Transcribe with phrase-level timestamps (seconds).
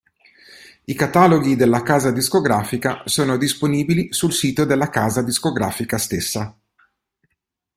[0.85, 6.57] I cataloghi della casa discografica sono disponibili sul sito della casa discografica stessa.